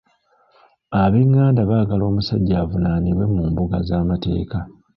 Ab'enganda 1.01 1.61
baagala 1.69 2.03
omusajja 2.11 2.55
avunaanibwe 2.63 3.25
mu 3.33 3.41
mbuga 3.51 3.77
z'amateeka. 3.87 4.59